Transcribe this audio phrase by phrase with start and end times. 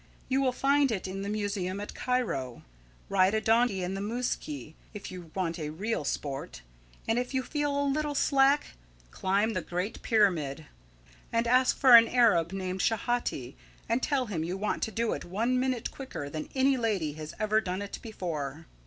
[0.29, 2.63] You will find it in the museum at Cairo.
[3.07, 6.63] Ride a donkey in the Mooskee if you want real sport;
[7.07, 8.69] and if you feel a little slack,
[9.11, 10.65] climb the Great Pyramid.
[11.31, 13.53] Ask for an Arab named Schehati,
[13.87, 17.35] and tell him you want to do it one minute quicker than any lady has
[17.39, 18.65] ever done it before."